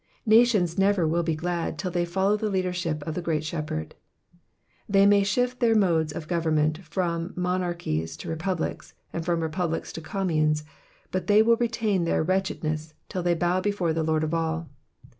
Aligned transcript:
Nations 0.25 0.79
never 0.79 1.07
will 1.07 1.21
be 1.21 1.35
glad 1.35 1.77
till 1.77 1.91
they 1.91 2.05
follow 2.05 2.35
the 2.35 2.49
leadership 2.49 3.03
of 3.05 3.13
the 3.13 3.21
great 3.21 3.43
Shepherd; 3.43 3.93
they 4.89 5.05
may 5.05 5.21
shift 5.21 5.59
their 5.59 5.75
modes 5.75 6.11
of 6.11 6.27
government 6.27 6.79
from 6.79 7.33
monarchies 7.35 8.17
to 8.17 8.27
republics, 8.27 8.95
and 9.13 9.23
from 9.23 9.41
republics 9.41 9.93
to 9.93 10.01
communes, 10.01 10.63
but 11.11 11.27
they 11.27 11.43
will 11.43 11.57
retain 11.57 12.05
their 12.05 12.23
wretchedness 12.23 12.95
till 13.09 13.21
they 13.21 13.35
bow 13.35 13.61
before 13.61 13.93
the 13.93 14.01
Lord 14.01 14.23
of 14.23 14.33
all. 14.33 14.69